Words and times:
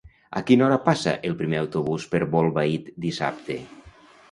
A 0.39 0.41
quina 0.45 0.63
hora 0.67 0.79
passa 0.85 1.13
el 1.29 1.35
primer 1.43 1.59
autobús 1.65 2.07
per 2.15 2.23
Bolbait 2.33 2.91
dissabte? 3.07 3.63